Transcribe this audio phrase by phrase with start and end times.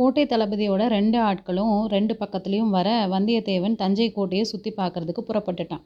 [0.00, 5.82] கோட்டை தளபதியோட ரெண்டு ஆட்களும் ரெண்டு பக்கத்துலேயும் வர வந்தியத்தேவன் தஞ்சை கோட்டையை சுற்றி பார்க்குறதுக்கு புறப்பட்டுட்டான்.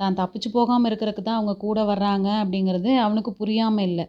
[0.00, 4.04] தான் தப்பிச்சு போகாமல் இருக்கிறதுக்கு தான் அவங்க கூட வர்றாங்க அப்படிங்கிறது அவனுக்கு புரியாமல் இல்லை.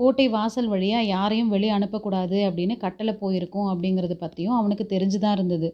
[0.00, 5.70] கோட்டை வாசல் வழியாக யாரையும் வெளியே அனுப்பக்கூடாது அப்படின்னு கட்டளை போயிருக்கும் அப்படிங்கிறது பற்றியும் அவனுக்கு தெரிஞ்சு தான் இருந்தது.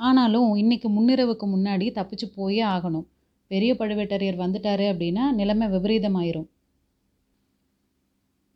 [0.00, 3.06] ஆனாலும் இன்றைக்கி முன்னிரவுக்கு முன்னாடி தப்பிச்சு போயே ஆகணும்.
[3.50, 6.48] பெரிய பழுவேட்டரையர் வந்துட்டாரு அப்படின்னா நிலைமை விபரீதமாயிரும்.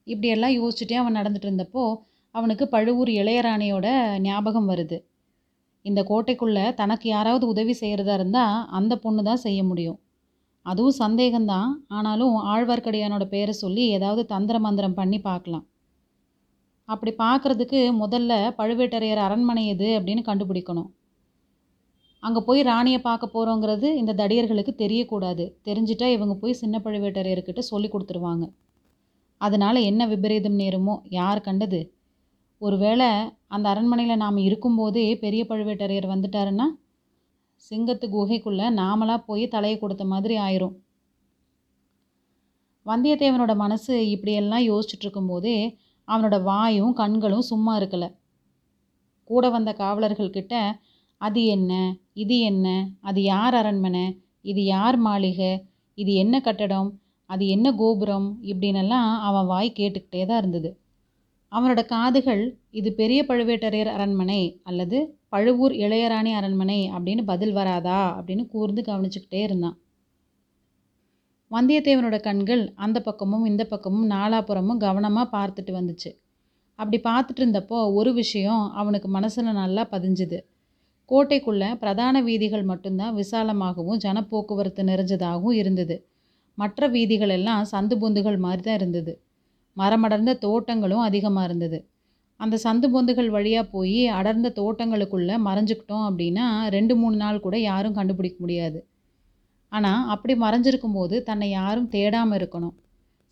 [0.06, 1.86] இப்படியெல்லாம் யோசிச்சுட்டே அவன் நடந்துட்டு இருந்தப்போ
[2.30, 4.98] அவனுக்கு பழுவூர் இளையராணியோட ஞாபகம் வருது.
[5.82, 9.98] இந்த கோட்டைக்குள்ளே தனக்கு யாராவது உதவி செய்கிறதா இருந்தால் அந்த பொண்ணு தான் செய்ய முடியும்.
[10.62, 11.70] அதுவும் சந்தேகம்தான்.
[11.88, 15.66] ஆனாலும் ஆழ்வார்க்கடியானோட பேரை சொல்லி ஏதாவது தந்திர மந்திரம் பண்ணி பார்க்கலாம்.
[16.84, 20.90] அப்படி பார்க்குறதுக்கு முதல்ல பழுவேட்டரையர் அரண்மனை எது அப்படின்னு கண்டுபிடிக்கணும்.
[22.20, 25.44] அங்கே போய் ராணியை பார்க்க போகிறோங்கிறது இந்த தடியர்களுக்கு தெரியக்கூடாது.
[25.64, 28.50] தெரிஞ்சிட்டா இவங்க போய் சின்ன பழுவேட்டரையர்கிட்ட சொல்லி கொடுத்துருவாங்க.
[29.40, 31.00] அதனால் என்ன விபரீதம் நேருமோ?
[31.08, 31.80] யார் கண்டது?
[32.58, 33.08] ஒருவேளை
[33.46, 36.66] அந்த அரண்மனையில் நாம் இருக்கும்போதே பெரிய பழுவேட்டரையர் வந்துட்டாருன்னா
[37.70, 40.74] சிங்கத்து குகைக்குள்ளே நாமளாக போய் தலையை கொடுத்த மாதிரி ஆயிரும்.
[42.86, 48.08] வந்தியத்தேவனோட மனசு இப்படியெல்லாம் யோசிச்சுட்டு இருக்கும்போதே அவனோட வாயும் கண்களும் சும்மா இருக்கலை.
[49.24, 50.54] கூட வந்த காவலர்கள்கிட்ட
[51.16, 51.94] அது என்ன?
[52.12, 52.88] இது என்ன?
[53.00, 54.20] அது யார் அரண்மனை?
[54.42, 55.64] இது யார் மாளிகை?
[55.94, 56.90] இது என்ன கட்டடம்?
[57.26, 58.38] அது என்ன கோபுரம்?
[58.42, 60.70] இப்படின்னெல்லாம் அவன் வாய் கேட்டுக்கிட்டே தான் இருந்தது.
[61.52, 68.82] அவனோட காதுகள் இது பெரிய பழுவேட்டரையர் அரண்மனை அல்லது பழுவூர் இளையராணி அரண்மனை அப்படின்னு பதில் வராதா அப்படின்னு கூர்ந்து
[68.82, 69.76] கவனிச்சுக்கிட்டே இருந்தான்.
[71.50, 76.10] வந்தியத்தேவனோட கண்கள் அந்த பக்கமும் இந்த பக்கமும் நாலாபுறமும் கவனமாக பார்த்துட்டு வந்துச்சு.
[76.74, 80.38] அப்படி பார்த்துட்டு இருந்தப்போ ஒரு விஷயம் அவனுக்கு மனசில் நல்லா பதிஞ்சுது.
[81.10, 85.96] கோட்டைக்குள்ளே பிரதான வீதிகள் மட்டும்தான் விசாலமாகவும் ஜனப்போக்குவரத்து நிறைஞ்சதாகவும் இருந்தது.
[86.54, 89.12] மற்ற வீதிகள் எல்லாம் சந்து பொந்துகள் மாதிரி தான் இருந்தது.
[89.80, 91.78] மரமடர்ந்த தோட்டங்களும் அதிகமாக இருந்தது.
[92.40, 98.38] அந்த சந்து பொந்துகள் வழியாக போய் அடர்ந்த தோட்டங்களுக்குள்ளே மறைஞ்சிக்கிட்டோம் அப்படின்னா ரெண்டு மூணு நாள் கூட யாரும் கண்டுபிடிக்க
[98.44, 98.80] முடியாது.
[99.72, 102.76] ஆனால் அப்படி மறைஞ்சிருக்கும் போது தன்னை யாரும் தேடாமல் இருக்கணும்.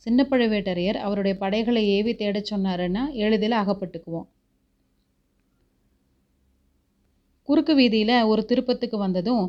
[0.06, 4.26] சின்ன பழுவேட்டரையர் அவருடைய படைகளை ஏவி தேடச் சொன்னாருன்னா எளிதில் அகப்பட்டுக்குவோம்.
[7.48, 9.44] குறுக்கு வீதியில் ஒரு திருப்பத்துக்கு வந்ததும்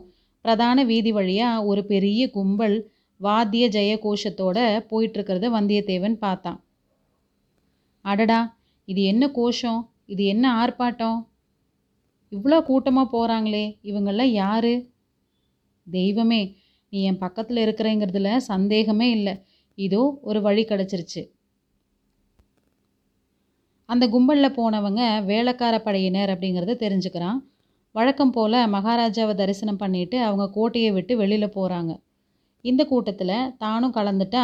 [0.45, 2.77] பிரதான வீதி வழியாக ஒரு பெரிய கும்பல்
[3.21, 4.57] வாத்திய ஜெய கோஷத்தோட
[4.91, 6.59] போயிட்டுருக்கிறத வந்தியத்தேவன் பார்த்தான்.
[8.12, 8.41] அடடா
[8.88, 9.79] இது என்ன கோஷம்?
[10.06, 11.18] இது என்ன ஆர்ப்பாட்டம்?
[12.31, 14.73] இவ்வளோ கூட்டமாக போகிறாங்களே இவங்கெல்லாம் யார்?
[15.88, 16.41] தெய்வமே
[16.94, 19.34] நீ என் பக்கத்தில் இருக்கிறேங்கிறதுல சந்தேகமே இல்லை.
[19.78, 21.22] இதோ ஒரு வழி கிடச்சிருச்சு.
[23.90, 25.01] அந்த கும்பலில் போனவங்க
[25.31, 27.38] வேலைக்கார படையினர் அப்படிங்கிறத தெரிஞ்சுக்கிறான்.
[27.95, 31.91] வழக்கம் போல் மகாராஜாவை தரிசனம் பண்ணிட்டு அவங்க கோட்டையை விட்டு வெளியில் போகிறாங்க
[32.66, 34.44] இந்த கூட்டத்தில் தானும் கலந்துட்டா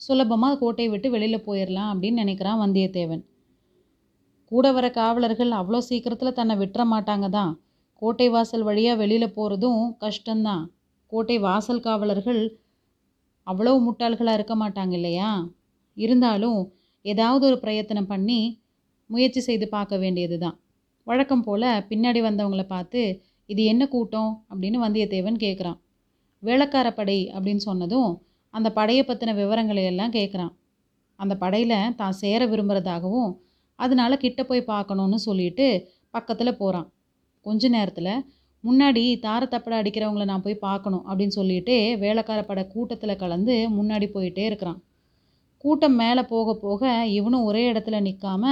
[0.00, 3.22] சுலபமாக கோட்டையை விட்டு வெளியில் போயிடலாம் அப்படின்னு நினைக்கிறான் வந்தியத்தேவன்.
[4.52, 7.52] கூட வர காவலர்கள் அவ்வளோ சீக்கிரத்தில் தன்னை விட்டுற மாட்டாங்க தான்.
[8.02, 10.64] கோட்டை வாசல் வழியாக வெளியில் போகிறதும் கஷ்டம்தான்.
[11.12, 12.42] கோட்டை வாசல் காவலர்கள்
[13.46, 15.30] அவ்வளோ முட்டாள்களாக இருக்க மாட்டாங்க இல்லையா?
[15.96, 16.60] இருந்தாலும்
[17.04, 18.38] ஏதாவது ஒரு பிரயத்தனம் பண்ணி
[19.10, 20.56] முயற்சி செய்து பார்க்க வேண்டியது தான்
[21.06, 23.00] வழக்கம் போல் பின்னாடி வந்தவங்களை பார்த்து
[23.48, 24.30] இது என்ன கூட்டம்?
[24.50, 25.78] அப்படின்னு வந்தியத்தேவன் கேட்குறான்
[26.42, 28.10] வேளக்காரப்படை அப்படின்னு சொன்னதும்
[28.54, 30.52] அந்த படையை பற்றின விவரங்களை எல்லாம் கேட்குறான்
[31.18, 33.32] அந்த படையில் தான் சேர விரும்புகிறதாகவும்
[33.78, 35.66] அதனால கிட்ட போய் பார்க்கணுன்னு சொல்லிட்டு
[36.10, 36.88] பக்கத்தில் போகிறான்
[37.46, 38.14] கொஞ்ச நேரத்தில்
[38.64, 44.44] முன்னாடி தார தப்படை அடிக்கிறவங்கள நான் போய் பார்க்கணும் அப்படின்னு சொல்லிட்டு வேலைக்கார படை கூட்டத்தில் கலந்து முன்னாடி போயிட்டே
[44.44, 44.78] இருக்கிறான்.
[45.64, 46.82] கூட்டம் மேலே போக போக
[47.18, 48.44] இவனும் ஒரே இடத்துல நிற்காம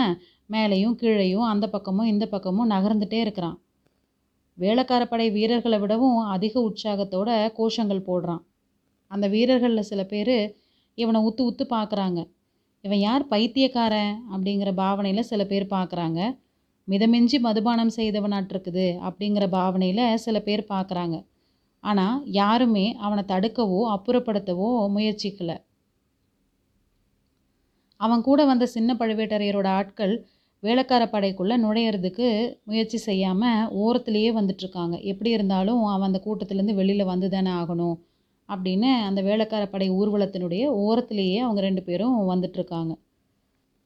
[0.50, 3.56] மேலேயும் கீழேயும் அந்த பக்கமும் இந்த பக்கமும் நகர்ந்துட்டே இருக்கிறான்.
[4.58, 8.42] வேலைக்கார படை வீரர்களை விடவும் அதிக உற்சாகத்தோட கோஷங்கள் போடுறான்.
[9.12, 10.36] அந்த வீரர்களில் சில பேர்
[10.98, 12.20] இவனை உத்து உத்து பார்க்குறாங்க
[12.84, 16.20] இவன் யார் பைத்தியக்காரன் அப்படிங்கிற பாவனையில் சில பேர் பார்க்குறாங்க
[16.88, 21.16] மிதமிஞ்சி மதுபானம் செய்தவனாட்டிருக்குது அப்படிங்கிற பாவனையில் சில பேர் பார்க்குறாங்க
[21.84, 25.56] ஆனால் யாருமே அவனை தடுக்கவோ அப்புறப்படுத்தவோ முயற்சிக்கலை.
[28.00, 30.14] அவன் கூட வந்த சின்ன பழுவேட்டரையரோட ஆட்கள்
[30.62, 32.28] வேலைக்கார படைக்குள்ளே நுழையிறதுக்கு
[32.64, 34.96] முயற்சி செய்யாமல் ஓரத்துலேயே வந்துட்டுருக்காங்க.
[35.12, 37.96] எப்படி இருந்தாலும் அவன் அந்த கூட்டத்துலேருந்து வெளியில் வந்து தானே ஆகணும்.
[38.48, 42.94] அப்படின்னு அந்த வேலைக்கார படை ஊர்வலத்தினுடைய ஓரத்திலேயே அவங்க ரெண்டு பேரும் வந்துட்டுருக்காங்க.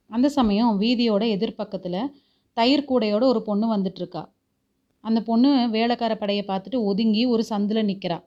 [0.06, 2.10] அந்த சமயம் வீதியோட எதிர்பக்கத்தில்
[2.52, 4.24] தயிர் கூடையோட ஒரு பொண்ணு வந்துட்டுருக்கா.
[5.00, 8.24] அந்த பொண்ணு வேலைக்கார படையை பார்த்துட்டு ஒதுங்கி ஒரு சந்தில் நிற்கிறா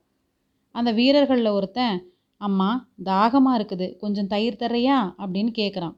[0.71, 3.97] அந்த வீரர்களில் ஒருத்தன் அம்மா தாகமாக இருக்குது.
[3.97, 4.97] கொஞ்சம் தயிர் தர்றியா?
[5.17, 5.95] அப்படின்னு கேட்குறான்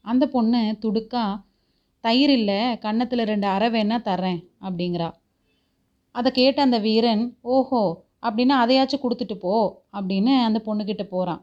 [0.00, 1.24] அந்த பொண்ணு துடுக்கா
[2.00, 4.40] தயிர் இல்லை கன்னத்தில் ரெண்டு அரை வேணா தர்றேன்.
[4.60, 5.12] அப்படிங்கிறா.
[6.10, 7.82] அதை கேட்ட அந்த வீரன் ஓஹோ
[8.22, 9.52] அப்படின்னா அதையாச்சும் கொடுத்துட்டு போ
[9.96, 11.42] அப்படின்னு அந்த பொண்ணுக்கிட்ட போகிறான்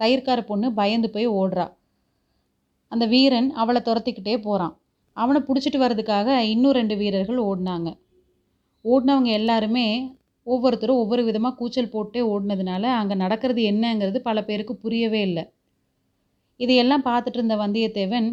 [0.00, 1.66] தயிர்கார பொண்ணு பயந்து போய் ஓடுறா.
[2.92, 4.74] அந்த வீரன் அவளை துரத்திக்கிட்டே போகிறான்
[5.16, 7.88] அவனை பிடிச்சிட்டு வர்றதுக்காக இன்னும் ரெண்டு வீரர்கள் ஓடினாங்க.
[8.84, 9.86] ஓடினவங்க எல்லாருமே
[10.46, 15.44] ஒவ்வொருத்தரும் ஒவ்வொரு விதமாக கூச்சல் போட்டே ஓடினதுனால அங்கே நடக்கிறது என்னங்கிறது பல பேருக்கு புரியவே இல்லை.
[16.60, 18.28] இதையெல்லாம் பார்த்துட்டு இருந்த வந்தியத்தேவன்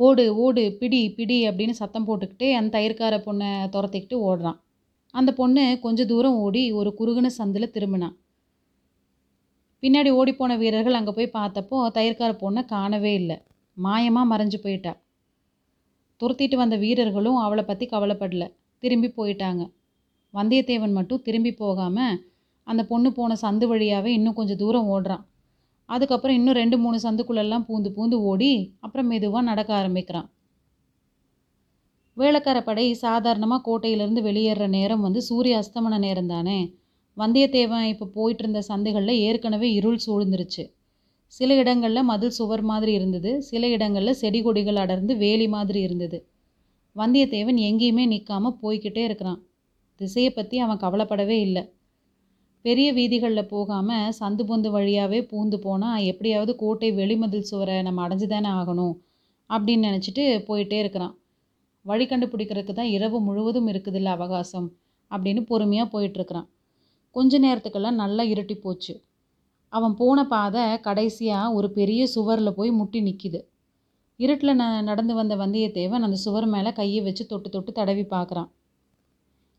[0.00, 4.58] ஓடு ஓடு பிடி பிடி அப்படின்னு சத்தம் போட்டுக்கிட்டே அந்த தயிர்கார பொண்ணை துரத்திக்கிட்டு ஓடுறான்.
[5.14, 8.16] அந்த பொண்ணு கொஞ்ச தூரம் ஓடி ஒரு குறுகுன சந்தில் திரும்பினான்
[9.82, 13.36] பின்னாடி ஓடிப்போன வீரர்கள் அங்கே போய் பார்த்தப்போ தயிர்கார பொண்ணை காணவே இல்லை.
[13.76, 14.92] மாயமாக மறைஞ்சு போயிட்டா.
[16.20, 18.44] துரத்திட்டு வந்த வீரர்களும் அவளை பற்றி கவலைப்படல.
[18.82, 19.62] திரும்பி போயிட்டாங்க.
[20.34, 22.14] வந்தியத்தேவன் மட்டும் திரும்பி போகாமல்
[22.66, 25.24] அந்த பொண்ணு போன சந்து வழியாகவே இன்னும் கொஞ்சம் தூரம் ஓடுறான்.
[25.88, 30.28] அதுக்கப்புறம் இன்னும் ரெண்டு மூணு சந்துக்குள்ளெல்லாம் பூந்து பூந்து ஓடி அப்புறம் மெதுவாக நடக்க ஆரம்பிக்கிறான்.
[32.16, 36.58] வேளக்காரப்படை சாதாரணமாக கோட்டையிலேருந்து வெளியேற நேரம் வந்து சூரிய அஸ்தமன நேரம் தானே
[37.16, 40.64] வந்தியத்தேவன் இப்போ போயிட்டு இருந்த சந்தைகளில் ஏற்கனவே இருள் சூழ்ந்துருச்சு.
[41.32, 46.18] சில இடங்களில் மதில் சுவர் மாதிரி இருந்தது சில இடங்களில் செடி கொடிகள் அடர்ந்து வேலி மாதிரி இருந்தது.
[46.96, 49.40] வந்தியத்தேவன் எங்கேயுமே நிற்காமல் போய்கிட்டே இருக்கிறான்.
[50.00, 51.64] திசையை பற்றி அவன் கவலைப்படவே இல்லை.
[52.64, 58.50] பெரிய வீதிகளில் போகாமல் சந்து பொந்து வழியாகவே பூந்து போனால் எப்படியாவது கோட்டை வெளிமதில் சுவரை நம்ம அடைஞ்சு தானே
[58.60, 58.94] ஆகணும்
[59.50, 61.14] அப்படின்னு நினச்சிட்டு போயிட்டே இருக்கிறான்.
[61.86, 64.68] வழி கண்டுபிடிக்கிறதுக்கு தான் இரவு முழுவதும் இருக்குதுல்ல அவகாசம்
[65.10, 66.48] அப்படின்னு பொறுமையாக போயிட்டுருக்கிறான்.
[67.16, 68.94] கொஞ்ச நேரத்துக்கெல்லாம் நல்லா இருட்டி போச்சு.
[69.72, 73.40] அவன் போன பாதை கடைசியாக ஒரு பெரிய சுவரில் போய் முட்டி நிற்கிது
[74.20, 78.50] இருட்டில் ந நடந்து வந்த வந்தியத்தேவன் அந்த சுவர் மேலே கையை வச்சு தொட்டு தொட்டு தடவி பார்க்குறான்.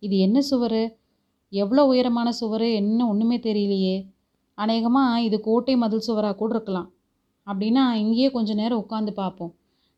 [0.04, 0.82] இது என்ன சுவர்?
[1.54, 2.68] எவ்வளோ உயரமான சுவர்?
[2.82, 3.96] என்ன ஒன்றுமே தெரியலையே.
[4.58, 6.90] அநேகமாக இது கோட்டை மதில் சுவராக கூட இருக்கலாம்.
[7.48, 9.54] அப்படின்னா இங்கேயே கொஞ்ச நேரம் உட்காந்து பார்ப்போம்.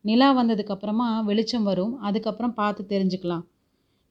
[0.08, 1.92] நிலா வந்ததுக்கப்புறமா வெளிச்சம் வரும்.
[1.98, 3.44] அதுக்கப்புறம் பார்த்து தெரிஞ்சுக்கலாம்.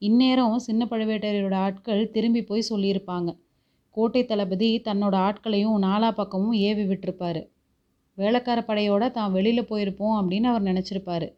[0.02, 3.30] இந்நேரம் சின்ன பழுவேட்டரையரோட ஆட்கள் திரும்பி போய் சொல்லியிருப்பாங்க.
[3.96, 7.42] கோட்டை தளபதி தன்னோட ஆட்களையும் நாலா பக்கமும் ஏவி விட்டுருப்பாரு.
[8.18, 11.28] வேலைக்கார படையோட தான் வெளியில் போயிருப்போம் அப்படின்னு அவர் நினச்சிருப்பாரு.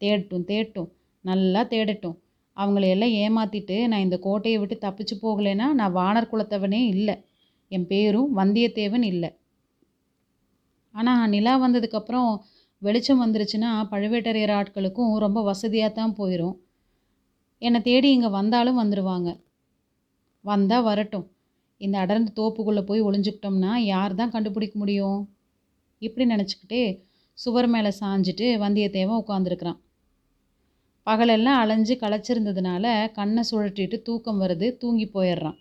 [0.00, 0.88] தேடட்டும் தேடட்டும்.
[1.24, 2.16] நல்லா தேடட்டும்.
[2.56, 7.16] அவங்கள எல்லாம் ஏமாற்றிட்டு நான் இந்த கோட்டையை விட்டு தப்பிச்சு போகலைன்னா நான் வானர் குலத்தவனே இல்லை.
[7.70, 9.30] என் பேரும் வந்தியத்தேவன் இல்லை.
[10.94, 12.30] ஆனால் நிலா வந்ததுக்கப்புறம்
[12.82, 16.56] வெளிச்சம் வந்துருச்சுன்னா பழுவேட்டரையர் ஆட்களுக்கும் ரொம்ப வசதியாக தான் போயிடும்
[17.62, 19.28] என்னை தேடி இங்கே வந்தாலும் வந்துடுவாங்க
[20.44, 21.26] வந்தால் வரட்டும்.
[21.80, 25.18] இந்த அடர்ந்த தோப்புக்குள்ளே போய் ஒளிஞ்சுக்கிட்டோம்னா யார் தான் கண்டுபிடிக்க முடியும்?
[26.02, 26.82] இப்படி நினச்சிக்கிட்டே
[27.38, 29.78] சுவர் மேலே சாஞ்சிட்டு வந்தியத்தேவன் உட்காந்துருக்குறான்
[31.06, 32.86] பகலெல்லாம் அலைஞ்சு களைச்சிருந்ததுனால
[33.18, 35.58] கண்ணை சுழட்டிட்டு தூக்கம் வருது தூங்கி போயிடுறான்.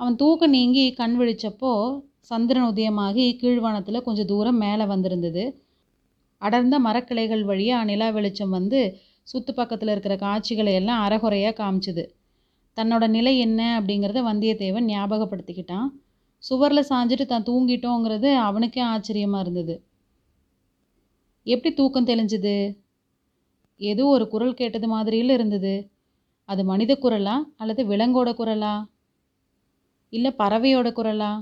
[0.00, 1.72] அவன் தூக்கம் நீங்கி கண் விழிச்சப்போ
[2.30, 5.44] சந்திரன் உதயமாகி கீழ்வானத்தில் கொஞ்சம் தூரம் மேலே வந்திருந்தது.
[6.42, 8.80] அடர்ந்த மரக்கிளைகள் வழியாக நிலா வெளிச்சம் வந்து
[9.22, 12.04] சுற்று பக்கத்தில் இருக்கிற காட்சிகளை எல்லாம் அறகுறையாக காமிச்சுது.
[12.76, 15.88] தன்னோட நிலை என்ன அப்படிங்கிறத வந்தியத்தேவன் ஞாபகப்படுத்திக்கிட்டான்.
[16.42, 19.74] சுவரில் சாஞ்சிட்டு தான் தூங்கிட்டோங்கிறது அவனுக்கே ஆச்சரியமாக இருந்தது.
[21.46, 22.56] எப்படி தூக்கம் தெளிஞ்சுது?
[23.80, 25.74] ஏதோ ஒரு குரல் கேட்டது மாதிரியில் இருந்தது.
[26.48, 28.74] அது மனித குரலா அல்லது விலங்கோட குரலா?
[30.12, 31.32] இல்லை பறவையோட குரலா?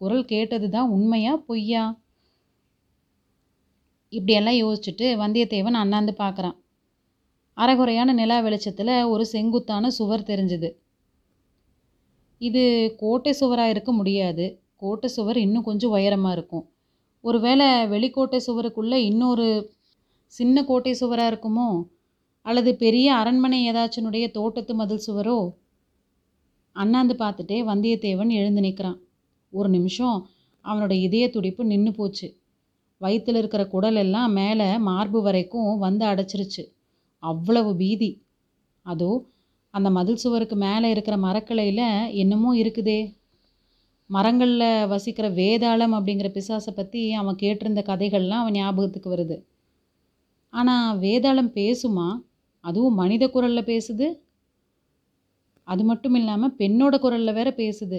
[0.00, 2.02] குரல் கேட்டது தான் உண்மையா பொய்யா?
[4.08, 6.56] இப்படியெல்லாம் யோசிச்சுட்டு வந்தியத்தேவன் அண்ணாந்து பார்க்குறான்
[7.56, 10.68] அரைகுறையான நிலா வெளிச்சத்தில் ஒரு செங்குத்தான சுவர் தெரிஞ்சுது.
[12.40, 14.60] இது கோட்டை சுவராக இருக்க முடியாது.
[14.76, 16.64] கோட்டை சுவர் இன்னும் கொஞ்சம் உயரமாக இருக்கும்.
[17.24, 19.46] ஒருவேளை வெளிக்கோட்டை சுவருக்குள்ளே இன்னொரு
[20.26, 21.68] சின்ன கோட்டை சுவராக இருக்குமோ?
[22.46, 25.38] அல்லது பெரிய அரண்மனை ஏதாச்சினுடைய தோட்டத்து மதில் சுவரோ?
[26.76, 28.98] அண்ணாந்து பார்த்துட்டே வந்தியத்தேவன் எழுந்து நிற்கிறான்
[29.54, 30.16] ஒரு நிமிஷம்
[30.64, 32.28] அவனோட இதய துடிப்பு நின்று போச்சு.
[33.00, 36.62] வயிற்றில் இருக்கிற குடல் எல்லாம் மேலே மார்பு வரைக்கும் வந்து அடைச்சிருச்சு.
[37.22, 38.10] அவ்வளவு பீதி.
[38.86, 39.10] அதோ
[39.74, 43.00] அந்த மதில் சுவருக்கு மேலே இருக்கிற மரக்கிளையில் என்னமோ இருக்குதே.
[44.10, 49.36] மரங்களில் வசிக்கிற வேதாளம் அப்படிங்கிற பிசாசை பற்றி அவன் கேட்டிருந்த கதைகள்லாம் அவன் ஞாபகத்துக்கு வருது.
[50.52, 52.08] ஆனால் வேதாளம் பேசுமா?
[52.64, 54.06] அதுவும் மனித குரலில் பேசுது?
[55.68, 57.98] அது மட்டும் இல்லாமல் பெண்ணோட குரலில் வேற பேசுது.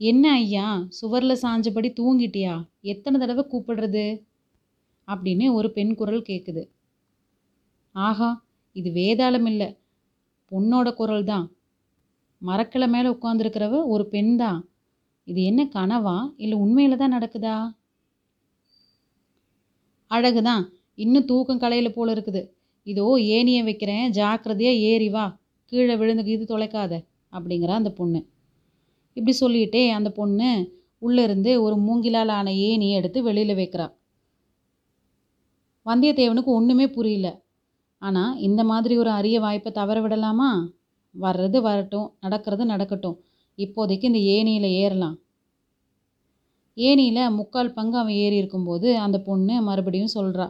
[0.00, 2.54] என்ன ஐயா சுவரில் சாஞ்சபடி தூங்கிட்டியா?
[2.92, 4.06] எத்தனை தடவை கூப்பிடுறது?
[5.08, 6.62] அப்படின்னு ஒரு பெண் குரல் கேட்குது
[7.94, 8.28] ஆஹா
[8.76, 9.68] இது வேதாளம் இல்லை.
[10.52, 11.46] பொண்ணோட குரல் தான்.
[12.42, 14.60] மரக்கிளை மேலே உட்காந்துருக்கிறவ ஒரு பெண் தான்.
[15.24, 16.16] இது என்ன கனவா?
[16.36, 17.56] இல்லை உண்மையில் தான் நடக்குதா?
[20.10, 20.64] அழகு தான்
[21.04, 22.42] இன்னும் தூக்கம் கலையில் போல இருக்குது.
[22.86, 24.06] இதோ ஏனியை வைக்கிறேன்.
[24.10, 25.26] ஜாக்கிரதையாக ஏறி வா.
[25.72, 26.94] கீழே விழுந்து இது தொலைக்காத
[27.32, 28.20] அப்படிங்கிறா அந்த பொண்ணு.
[29.16, 30.50] இப்படி சொல்லிட்டே அந்த பொண்ணு
[31.02, 33.86] உள்ளேருந்து ஒரு மூங்கிலால் ஆன ஏணியை எடுத்து வெளியில் வைக்கிறா
[35.86, 37.28] வந்தியத்தேவனுக்கு ஒன்றுமே புரியல.
[38.02, 40.48] ஆனால் இந்த மாதிரி ஒரு அரிய வாய்ப்பை தவற விடலாமா?
[41.14, 43.16] வர்றது வரட்டும் நடக்கிறது நடக்கட்டும்.
[43.58, 45.16] இப்போதைக்கு இந்த ஏணியில் ஏறலாம்.
[46.76, 50.46] ஏணியில் முக்கால் பங்கு அவன் ஏறி இருக்கும்போது அந்த பொண்ணு மறுபடியும் சொல்கிறா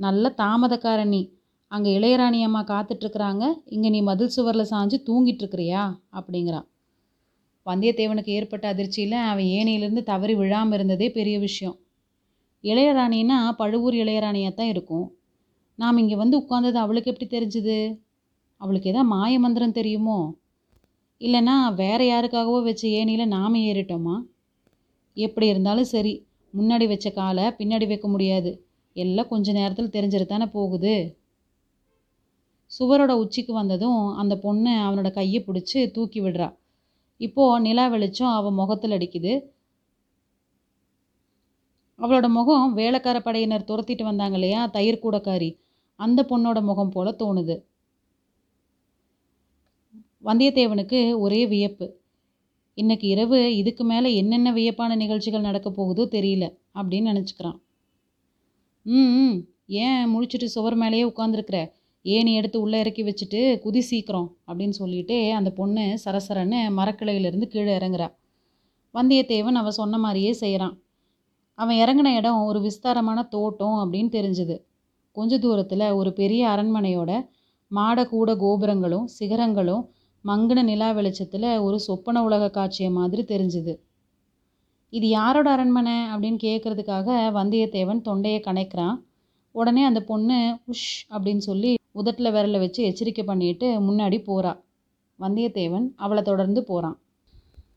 [0.00, 1.22] நல்ல தாமதக்காரணி
[1.72, 5.82] அங்கே இளையராணி அம்மா காத்துட்ருக்குறாங்க இங்கே நீ மதில் சுவரில் சாஞ்சு தூங்கிட்டு இருக்கிறியா?
[6.12, 6.66] அப்படிங்கிறான்
[7.70, 11.76] வந்தியத்தேவனுக்கு ஏற்பட்ட அதிர்ச்சியில் அவன் ஏணியிலேருந்து தவறி விழாமல் இருந்ததே பெரிய விஷயம்.
[12.64, 15.06] இளையராணின்னா பழுவூர் இளையராணியாக தான் இருக்கும்.
[15.78, 17.78] நாம் இங்கே வந்து உட்காந்தது அவளுக்கு எப்படி தெரிஞ்சுது?
[18.60, 20.18] அவளுக்கு எதா மாய மந்திரம் தெரியுமோ?
[21.20, 24.16] இல்லைன்னா வேற யாருக்காகவோ வச்ச ஏணியில் நாம் ஏறிட்டோமா?
[25.16, 26.12] எப்படி இருந்தாலும் சரி
[26.54, 28.50] முன்னாடி வச்ச காலை பின்னாடி வைக்க முடியாது.
[28.96, 30.94] எல்லாம் கொஞ்ச நேரத்தில் தெரிஞ்சிட்டு தானே போகுது.
[32.70, 36.48] சுவரோட உச்சிக்கு வந்ததும் அந்த பொண்ணு அவனோட கையை பிடிச்சி தூக்கி விடுறா.
[37.20, 39.32] இப்போது நிலா வெளிச்சம் அவன் முகத்தில் அடிக்குது.
[41.98, 44.66] அவளோட முகம் வேலைக்கார படையினர் துரத்திட்டு வந்தாங்க இல்லையா?
[44.66, 45.50] தயிர் கூடக்காரி.
[46.00, 47.56] அந்த பொண்ணோட முகம் போல தோணுது.
[50.24, 51.86] வந்தியத்தேவனுக்கு ஒரே வியப்பு.
[52.74, 56.44] இன்னைக்கு இரவு இதுக்கு மேலே என்னென்ன வியப்பான நிகழ்ச்சிகள் நடக்க போகுதோ தெரியல
[56.74, 57.58] அப்படின்னு நினச்சிக்கிறான்.
[58.86, 59.38] ம் ம்.
[59.66, 61.58] ஏன் முழிச்சிட்டு சுவர் மேலேயே உட்காந்துருக்குற
[62.02, 68.08] ஏணி எடுத்து உள்ளே இறக்கி வச்சுட்டு குதி சீக்கிரம் அப்படின்னு சொல்லிட்டு அந்த பொண்ணு சரசரன்னு மரக்கிளையிலேருந்து கீழே இறங்குறா.
[68.94, 70.82] வந்தியத்தேவன் அவன் சொன்ன மாதிரியே செய்கிறான்
[71.58, 74.56] அவன் இறங்கின இடம் ஒரு விஸ்தாரமான தோட்டம் அப்படின்னு தெரிஞ்சுது.
[75.12, 77.28] கொஞ்ச தூரத்தில் ஒரு பெரிய அரண்மனையோட
[77.70, 79.82] மாட கூட கோபுரங்களும் சிகரங்களும்
[80.24, 83.74] மங்கின நிலா வெளிச்சத்தில் ஒரு சொப்பன உலக காட்சியை மாதிரி தெரிஞ்சுது.
[84.90, 88.96] இது யாரோட அரண்மனை அப்படின்னு கேட்குறதுக்காக வந்தியத்தேவன் தொண்டையை கணைக்கிறான்.
[89.54, 94.52] உடனே அந்த பொண்ணு உஷ் அப்படின்னு சொல்லி உதட்டில் விரல வச்சு எச்சரிக்கை பண்ணிட்டு முன்னாடி போகிறா
[95.18, 96.96] வந்தியத்தேவன் அவளை தொடர்ந்து போகிறான்